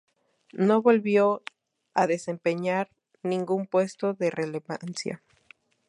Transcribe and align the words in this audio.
No 0.53 0.81
volvió 0.81 1.43
a 1.93 2.07
desempeñar 2.07 2.89
ningún 3.21 3.67
puesto 3.67 4.15
de 4.15 4.31
relevancia. 4.31 5.21